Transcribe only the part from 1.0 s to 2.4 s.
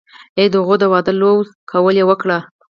لوظ قول يې وکړۀ